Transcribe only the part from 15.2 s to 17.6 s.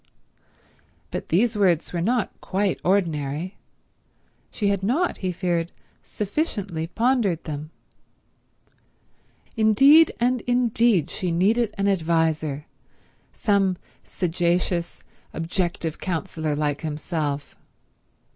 objective counselor like himself.